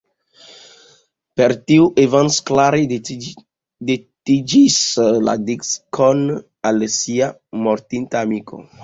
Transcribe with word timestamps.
Per 1.41 1.53
tio 1.71 1.83
Evans 2.03 2.37
klare 2.47 2.79
dediĉis 3.11 4.79
la 5.29 5.37
diskon 5.51 6.25
al 6.71 6.83
sia 6.97 7.29
mortinta 7.69 8.25
amiko. 8.29 8.65